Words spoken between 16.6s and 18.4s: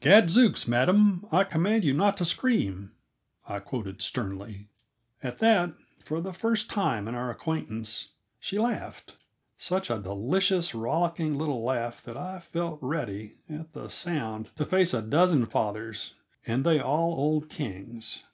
they all old Kings.